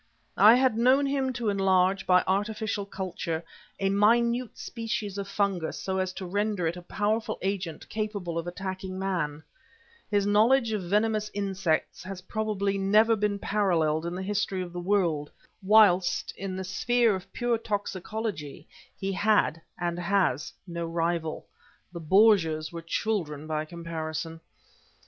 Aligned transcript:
I 0.39 0.55
had 0.55 0.79
known 0.79 1.05
him 1.05 1.31
to 1.33 1.49
enlarge, 1.49 2.07
by 2.07 2.23
artificial 2.25 2.87
culture, 2.87 3.43
a 3.79 3.89
minute 3.91 4.57
species 4.57 5.19
of 5.19 5.27
fungus 5.27 5.79
so 5.79 5.99
as 5.99 6.11
to 6.13 6.25
render 6.25 6.65
it 6.65 6.75
a 6.75 6.81
powerful 6.81 7.37
agent 7.43 7.87
capable 7.87 8.39
of 8.39 8.47
attacking 8.47 8.97
man; 8.97 9.43
his 10.09 10.25
knowledge 10.25 10.71
of 10.71 10.81
venomous 10.81 11.29
insects 11.35 12.01
has 12.01 12.21
probably 12.23 12.79
never 12.79 13.15
been 13.15 13.37
paralleled 13.37 14.07
in 14.07 14.15
the 14.15 14.23
history 14.23 14.63
of 14.63 14.73
the 14.73 14.79
world; 14.79 15.29
whilst, 15.61 16.33
in 16.35 16.55
the 16.55 16.63
sphere 16.63 17.13
of 17.13 17.31
pure 17.31 17.59
toxicology, 17.59 18.67
he 18.99 19.11
had, 19.11 19.61
and 19.79 19.99
has, 19.99 20.51
no 20.65 20.83
rival; 20.87 21.45
the 21.93 21.99
Borgias 21.99 22.71
were 22.71 22.81
children 22.81 23.45
by 23.45 23.65
comparison. 23.65 24.39